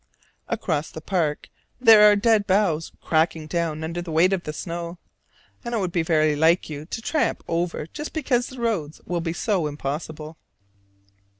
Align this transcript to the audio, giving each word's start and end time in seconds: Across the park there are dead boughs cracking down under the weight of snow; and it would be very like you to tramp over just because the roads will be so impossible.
Across 0.47 0.89
the 0.93 0.99
park 0.99 1.47
there 1.79 2.11
are 2.11 2.15
dead 2.15 2.47
boughs 2.47 2.91
cracking 3.01 3.45
down 3.45 3.83
under 3.83 4.01
the 4.01 4.11
weight 4.11 4.33
of 4.33 4.41
snow; 4.55 4.97
and 5.63 5.75
it 5.75 5.77
would 5.77 5.91
be 5.91 6.01
very 6.01 6.35
like 6.35 6.71
you 6.71 6.85
to 6.87 7.01
tramp 7.03 7.43
over 7.47 7.85
just 7.85 8.11
because 8.11 8.47
the 8.47 8.59
roads 8.59 8.99
will 9.05 9.21
be 9.21 9.33
so 9.33 9.67
impossible. 9.67 10.37